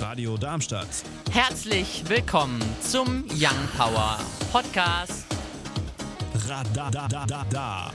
[0.00, 0.88] Radio Darmstadt.
[1.30, 4.18] Herzlich willkommen zum Young Power
[4.50, 5.24] Podcast.
[6.48, 7.92] Radadadada.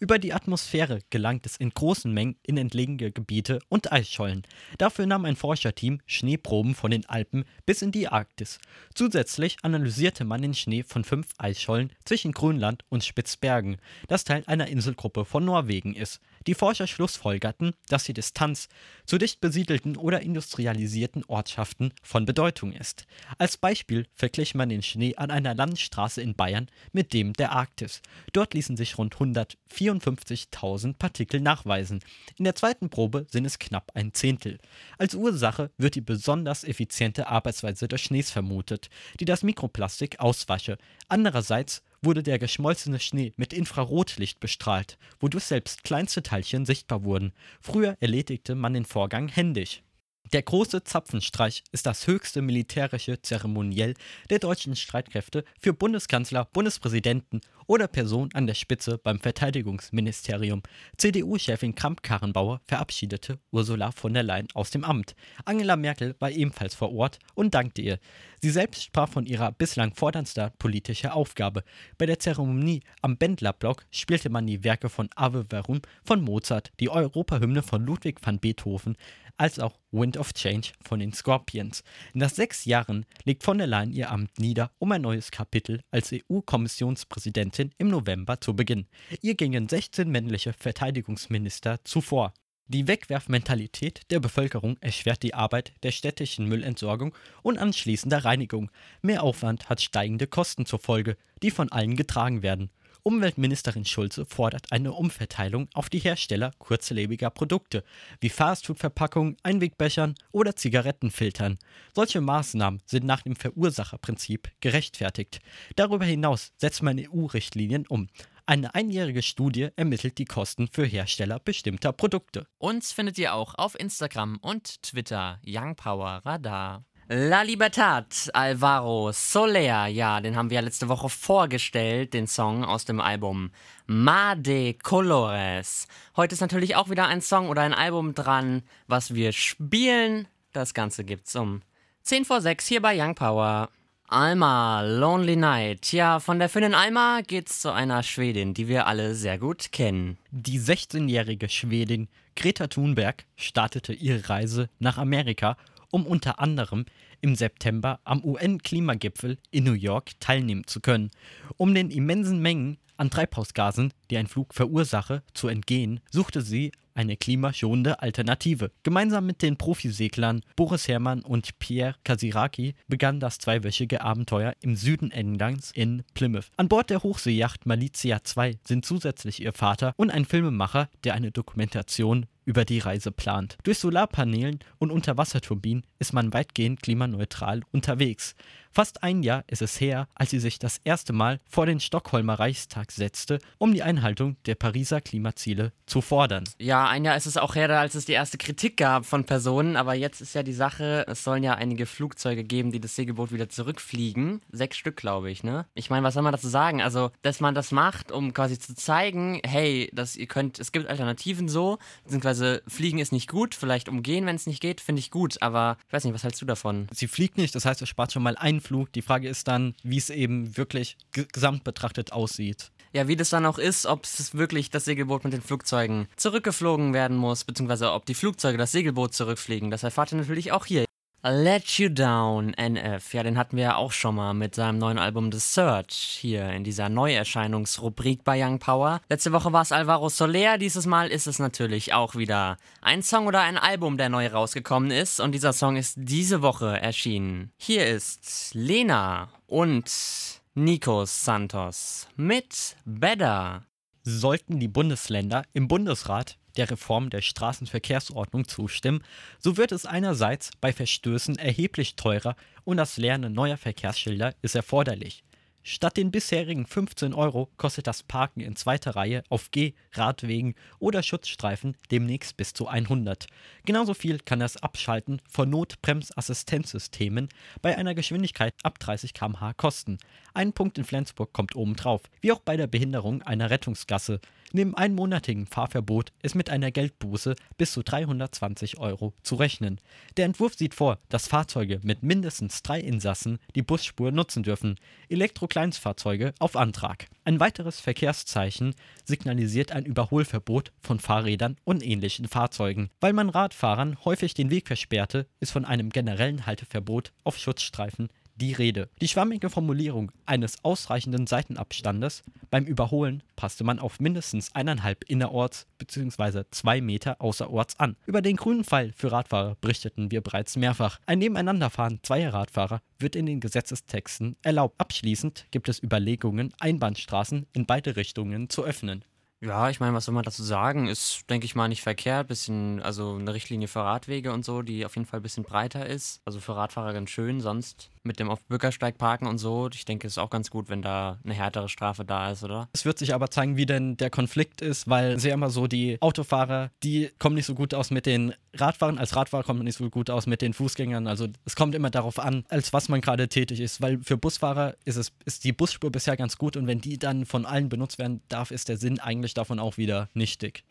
[0.00, 4.42] Über die Atmosphäre gelangt es in großen Mengen in entlegene Gebiete und Eisschollen.
[4.76, 8.58] Dafür nahm ein Forscherteam Schneeproben von den Alpen bis in die Arktis.
[8.92, 13.76] Zusätzlich analysierte man den Schnee von fünf Eisschollen zwischen Grönland und Spitzbergen,
[14.08, 16.20] das Teil einer Inselgruppe von Norwegen ist.
[16.46, 18.68] Die Forscher schlussfolgerten, dass die Distanz
[19.06, 23.06] zu dicht besiedelten oder industrialisierten Ortschaften von Bedeutung ist.
[23.38, 28.02] Als Beispiel verglich man den Schnee an einer Landstraße in Bayern mit dem der Arktis.
[28.32, 32.00] Dort ließen sich rund 154.000 Partikel nachweisen.
[32.36, 34.58] In der zweiten Probe sind es knapp ein Zehntel.
[34.98, 40.78] Als Ursache wird die besonders effiziente Arbeitsweise des Schnees vermutet, die das Mikroplastik auswasche.
[41.08, 47.32] Andererseits wurde der geschmolzene Schnee mit Infrarotlicht bestrahlt, wodurch selbst kleinste Teilchen sichtbar wurden.
[47.60, 49.82] Früher erledigte man den Vorgang händisch.
[50.32, 53.92] Der große Zapfenstreich ist das höchste militärische Zeremoniell
[54.30, 60.62] der deutschen Streitkräfte für Bundeskanzler, Bundespräsidenten oder Person an der Spitze beim Verteidigungsministerium.
[60.96, 65.14] CDU-Chefin Kramp-Karrenbauer verabschiedete Ursula von der Leyen aus dem Amt.
[65.44, 67.98] Angela Merkel war ebenfalls vor Ort und dankte ihr.
[68.40, 71.62] Sie selbst sprach von ihrer bislang forderndster politischer Aufgabe.
[71.98, 76.90] Bei der Zeremonie am Bendlerblock spielte man die Werke von Ave Verum von Mozart, die
[76.90, 78.96] Europahymne von Ludwig van Beethoven,
[79.36, 81.82] als auch Wind of Change von den Scorpions.
[82.14, 86.12] Nach sechs Jahren legt von der Leyen ihr Amt nieder, um ein neues Kapitel als
[86.12, 88.88] EU-Kommissionspräsidentin im November zu beginnen.
[89.20, 92.32] Ihr gingen 16 männliche Verteidigungsminister zuvor.
[92.68, 98.70] Die Wegwerfmentalität der Bevölkerung erschwert die Arbeit der städtischen Müllentsorgung und anschließender Reinigung.
[99.02, 102.70] Mehr Aufwand hat steigende Kosten zur Folge, die von allen getragen werden.
[103.04, 107.82] Umweltministerin Schulze fordert eine Umverteilung auf die Hersteller kurzlebiger Produkte
[108.20, 111.58] wie Fastfood-Verpackungen, Einwegbechern oder Zigarettenfiltern.
[111.94, 115.40] Solche Maßnahmen sind nach dem Verursacherprinzip gerechtfertigt.
[115.74, 118.08] Darüber hinaus setzt man EU-Richtlinien um.
[118.46, 122.46] Eine einjährige Studie ermittelt die Kosten für Hersteller bestimmter Produkte.
[122.58, 126.84] Uns findet ihr auch auf Instagram und Twitter Young Power Radar.
[127.14, 132.86] La Libertad, Alvaro Soler, ja, den haben wir ja letzte Woche vorgestellt, den Song aus
[132.86, 133.50] dem Album
[133.86, 135.88] Ma de Colores.
[136.16, 140.26] Heute ist natürlich auch wieder ein Song oder ein Album dran, was wir spielen.
[140.54, 141.60] Das Ganze gibt's um
[142.00, 143.68] 10 vor 6 hier bei Young Power.
[144.08, 145.92] Alma, Lonely Night.
[145.92, 150.16] Ja, von der Finnin Alma geht's zu einer Schwedin, die wir alle sehr gut kennen.
[150.30, 155.58] Die 16-jährige Schwedin Greta Thunberg startete ihre Reise nach Amerika
[155.92, 156.84] um unter anderem
[157.20, 161.10] im September am UN-Klimagipfel in New York teilnehmen zu können.
[161.56, 167.16] Um den immensen Mengen an Treibhausgasen, die ein Flug verursache, zu entgehen, suchte sie eine
[167.16, 168.70] klimaschonende Alternative.
[168.82, 175.10] Gemeinsam mit den Profiseglern Boris Herrmann und Pierre Kasiraki begann das zweiwöchige Abenteuer im Süden
[175.10, 176.50] Englands in Plymouth.
[176.56, 181.30] An Bord der Hochseejacht Malizia 2 sind zusätzlich ihr Vater und ein Filmemacher, der eine
[181.30, 183.56] Dokumentation über die Reise plant.
[183.62, 188.34] Durch Solarpanelen und Unterwasserturbinen ist man weitgehend klimaneutral unterwegs.
[188.72, 192.34] Fast ein Jahr ist es her, als sie sich das erste Mal vor den Stockholmer
[192.34, 196.44] Reichstag setzte, um die Einhaltung der Pariser Klimaziele zu fordern.
[196.58, 199.76] Ja, ein Jahr ist es auch her, als es die erste Kritik gab von Personen,
[199.76, 203.32] aber jetzt ist ja die Sache, es sollen ja einige Flugzeuge geben, die das Segelboot
[203.32, 204.40] wieder zurückfliegen.
[204.50, 205.66] Sechs Stück, glaube ich, ne?
[205.74, 206.82] Ich meine, was soll man dazu sagen?
[206.82, 210.86] Also, dass man das macht, um quasi zu zeigen, hey, dass ihr könnt, es gibt
[210.88, 215.10] Alternativen so, beziehungsweise fliegen ist nicht gut, vielleicht umgehen, wenn es nicht geht, finde ich
[215.10, 216.86] gut, aber ich weiß nicht, was hältst du davon?
[216.92, 218.92] Sie fliegt nicht, das heißt, es spart schon mal einen Flug.
[218.92, 222.70] Die Frage ist dann, wie es eben wirklich gesamt betrachtet aussieht.
[222.92, 226.92] Ja, wie das dann auch ist, ob es wirklich das Segelboot mit den Flugzeugen zurückgeflogen
[226.92, 229.70] werden muss, beziehungsweise ob die Flugzeuge das Segelboot zurückfliegen.
[229.70, 230.84] Das erfahrt ihr natürlich auch hier.
[231.24, 233.14] Let You Down, NF.
[233.14, 236.50] Ja, den hatten wir ja auch schon mal mit seinem neuen Album The Search hier
[236.50, 239.00] in dieser Neuerscheinungsrubrik bei Young Power.
[239.08, 243.28] Letzte Woche war es Alvaro Soler, dieses Mal ist es natürlich auch wieder ein Song
[243.28, 247.52] oder ein Album, der neu rausgekommen ist und dieser Song ist diese Woche erschienen.
[247.56, 253.64] Hier ist Lena und Nikos Santos mit Better.
[254.02, 259.02] Sollten die Bundesländer im Bundesrat der Reform der Straßenverkehrsordnung zustimmen,
[259.38, 265.24] so wird es einerseits bei Verstößen erheblich teurer und das Lernen neuer Verkehrsschilder ist erforderlich.
[265.64, 271.04] Statt den bisherigen 15 Euro kostet das Parken in zweiter Reihe auf Geh-, Radwegen oder
[271.04, 273.26] Schutzstreifen demnächst bis zu 100.
[273.64, 277.28] Genauso viel kann das Abschalten von Notbremsassistenzsystemen
[277.62, 279.98] bei einer Geschwindigkeit ab 30 km/h kosten.
[280.34, 284.20] Ein Punkt in Flensburg kommt obendrauf, wie auch bei der Behinderung einer Rettungsgasse.
[284.54, 289.80] Neben einmonatigen Fahrverbot ist mit einer Geldbuße bis zu 320 Euro zu rechnen.
[290.18, 294.76] Der Entwurf sieht vor, dass Fahrzeuge mit mindestens drei Insassen die Busspur nutzen dürfen,
[295.08, 297.06] Elektrokleinstfahrzeuge auf Antrag.
[297.24, 302.90] Ein weiteres Verkehrszeichen signalisiert ein Überholverbot von Fahrrädern und ähnlichen Fahrzeugen.
[303.00, 308.52] Weil man Radfahrern häufig den Weg versperrte, ist von einem generellen Halteverbot auf Schutzstreifen die
[308.52, 308.88] Rede.
[309.00, 316.44] Die schwammige Formulierung eines ausreichenden Seitenabstandes beim Überholen passte man auf mindestens eineinhalb innerorts bzw.
[316.50, 317.96] zwei Meter außerorts an.
[318.06, 321.00] Über den grünen Pfeil für Radfahrer berichteten wir bereits mehrfach.
[321.06, 324.74] Ein Nebeneinanderfahren zweier Radfahrer wird in den Gesetzestexten erlaubt.
[324.78, 329.04] Abschließend gibt es Überlegungen, Einbahnstraßen in beide Richtungen zu öffnen.
[329.44, 330.86] Ja, ich meine, was soll man dazu sagen?
[330.86, 332.28] Ist, denke ich mal, nicht verkehrt.
[332.28, 335.84] Bisschen, also eine Richtlinie für Radwege und so, die auf jeden Fall ein bisschen breiter
[335.84, 336.20] ist.
[336.24, 337.40] Also für Radfahrer ganz schön.
[337.40, 339.68] Sonst mit dem auf Bürgersteig parken und so.
[339.72, 342.68] Ich denke, es ist auch ganz gut, wenn da eine härtere Strafe da ist, oder?
[342.72, 346.00] Es wird sich aber zeigen, wie denn der Konflikt ist, weil sehr immer so die
[346.00, 348.98] Autofahrer, die kommen nicht so gut aus mit den Radfahrern.
[348.98, 351.06] Als Radfahrer kommt man nicht so gut aus mit den Fußgängern.
[351.06, 353.80] Also es kommt immer darauf an, als was man gerade tätig ist.
[353.80, 357.26] Weil für Busfahrer ist es ist die Busspur bisher ganz gut und wenn die dann
[357.26, 360.64] von allen benutzt werden darf, ist der Sinn eigentlich davon auch wieder nichtig.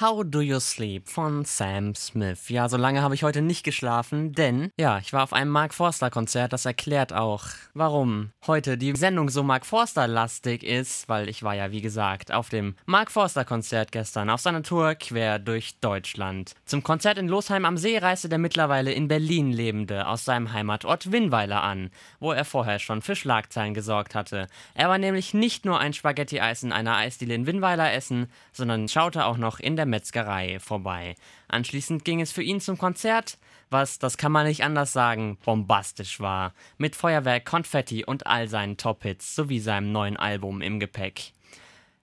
[0.00, 2.48] How Do You Sleep von Sam Smith.
[2.48, 5.72] Ja, so lange habe ich heute nicht geschlafen, denn ja, ich war auf einem Mark
[5.72, 11.28] Forster Konzert, das erklärt auch, warum heute die Sendung so Mark Forster lastig ist, weil
[11.28, 15.38] ich war ja wie gesagt auf dem Mark Forster Konzert gestern auf seiner Tour quer
[15.38, 16.54] durch Deutschland.
[16.64, 21.12] Zum Konzert in Losheim am See reiste der mittlerweile in Berlin lebende aus seinem Heimatort
[21.12, 24.48] Winnweiler an, wo er vorher schon für Schlagzeilen gesorgt hatte.
[24.74, 29.26] Er war nämlich nicht nur ein Spaghetti-Eis in einer Eisdiele in Winnweiler essen, sondern schaute
[29.26, 31.16] auch noch in in der Metzgerei vorbei.
[31.48, 33.38] Anschließend ging es für ihn zum Konzert,
[33.70, 36.54] was, das kann man nicht anders sagen, bombastisch war.
[36.78, 41.32] Mit Feuerwerk, Konfetti und all seinen Top-Hits sowie seinem neuen Album im Gepäck.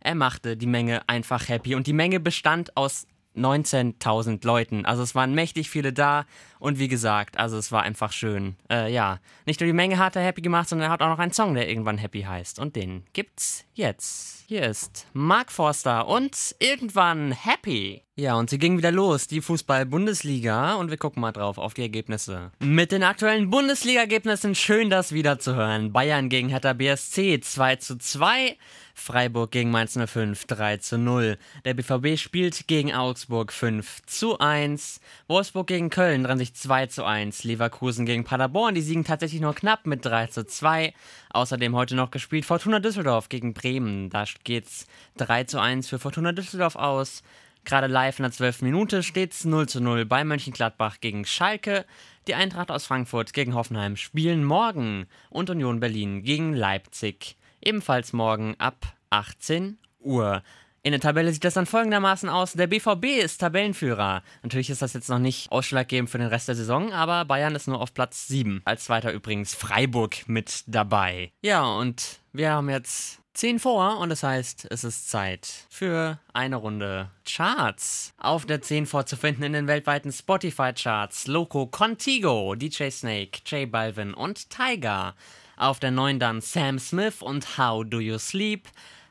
[0.02, 4.86] Er machte die Menge einfach happy und die Menge bestand aus 19.000 Leuten.
[4.86, 6.26] Also es waren mächtig viele da
[6.60, 8.58] und wie gesagt, also es war einfach schön.
[8.70, 11.20] Äh, ja, nicht nur die Menge hat er happy gemacht, sondern er hat auch noch
[11.20, 14.41] einen Song, der irgendwann happy heißt und den gibt's jetzt.
[14.52, 18.04] Hier ist Mark Forster und irgendwann Happy.
[18.18, 21.84] Ja, und sie ging wieder los, die Fußball-Bundesliga, und wir gucken mal drauf auf die
[21.84, 22.52] Ergebnisse.
[22.60, 25.94] Mit den aktuellen Bundesliga-Ergebnissen schön, das wieder zu hören.
[25.94, 28.58] Bayern gegen Hertha BSC 2 zu 2.
[28.94, 31.38] Freiburg gegen Mainz 05 3 zu 0.
[31.66, 35.00] Der BVB spielt gegen Augsburg 5 zu 1.
[35.28, 37.46] Wolfsburg gegen Köln dran sich 2 zu 1.
[37.46, 40.94] Leverkusen gegen Paderborn, die siegen tatsächlich nur knapp mit 3 zu 2.
[41.32, 44.10] Außerdem heute noch gespielt Fortuna Düsseldorf gegen Bremen.
[44.10, 47.24] Da geht's 3 zu 1 für Fortuna Düsseldorf aus.
[47.64, 48.64] Gerade live in der 12.
[48.64, 51.86] Minute steht's 0 zu 0 bei Mönchengladbach gegen Schalke.
[52.28, 57.38] Die Eintracht aus Frankfurt gegen Hoffenheim spielen morgen und Union Berlin gegen Leipzig.
[57.62, 60.42] Ebenfalls morgen ab 18 Uhr.
[60.84, 62.54] In der Tabelle sieht das dann folgendermaßen aus.
[62.54, 64.24] Der BVB ist Tabellenführer.
[64.42, 67.68] Natürlich ist das jetzt noch nicht ausschlaggebend für den Rest der Saison, aber Bayern ist
[67.68, 68.64] nur auf Platz 7.
[68.66, 71.32] Als zweiter übrigens Freiburg mit dabei.
[71.44, 76.58] Ja, und wir haben jetzt 10 vor und das heißt, es ist Zeit für eine
[76.58, 78.14] Runde Charts.
[78.18, 84.50] Auf der 10 vorzufinden in den weltweiten Spotify-Charts Loco Contigo, DJ Snake, J Balvin und
[84.50, 85.16] Tiger.
[85.56, 88.68] Auf der 9 dann Sam Smith und How Do You Sleep.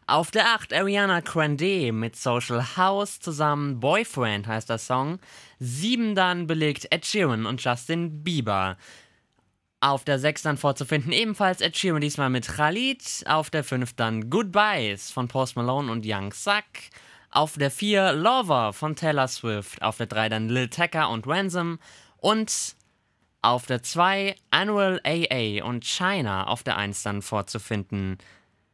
[0.06, 5.18] Auf der 8 Ariana Grande mit Social House zusammen Boyfriend heißt der Song.
[5.60, 8.76] 7 dann belegt Ed Sheeran und Justin Bieber.
[9.82, 13.24] Auf der 6 dann vorzufinden ebenfalls Ed Sheeran, diesmal mit Khalid.
[13.26, 16.64] Auf der 5 dann Goodbyes von Post Malone und Young Suck.
[17.30, 19.80] Auf der 4 Lover von Taylor Swift.
[19.80, 21.78] Auf der 3 dann Lil Tecca und Ransom.
[22.18, 22.76] Und
[23.40, 28.18] auf der 2 Annual AA und China auf der 1 dann vorzufinden.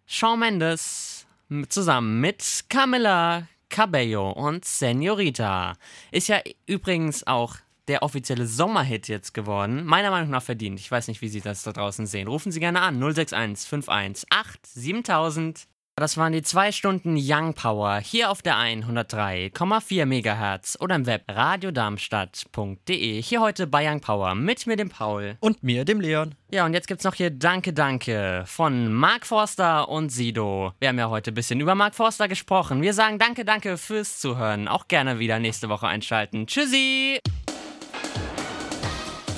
[0.06, 1.28] Shawn Mendes
[1.68, 5.75] zusammen mit Camilla Cabello und Senorita.
[6.10, 7.56] Ist ja übrigens auch
[7.88, 9.85] der offizielle Sommerhit jetzt geworden.
[9.85, 10.81] Meiner Meinung nach verdient.
[10.81, 12.28] Ich weiß nicht, wie Sie das da draußen sehen.
[12.28, 15.66] Rufen Sie gerne an 061 51 8 7000.
[15.99, 21.25] Das waren die zwei Stunden Young Power hier auf der 103,4 MHz oder im Web
[21.26, 23.23] radiodarmstadt.de.
[23.23, 25.38] Hier heute bei Young Power mit mir, dem Paul.
[25.40, 26.35] Und mir, dem Leon.
[26.50, 30.75] Ja, und jetzt gibt's noch hier Danke, Danke von Mark Forster und Sido.
[30.81, 32.83] Wir haben ja heute ein bisschen über Mark Forster gesprochen.
[32.83, 34.69] Wir sagen Danke, Danke fürs Zuhören.
[34.69, 36.47] Auch gerne wieder nächste Woche einschalten.
[36.47, 37.23] Tschüssi!